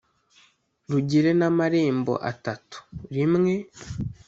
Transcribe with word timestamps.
rugire 0.91 1.31
n’amarembo 1.39 2.13
atatu 2.31 2.77
rimwe 3.15 3.53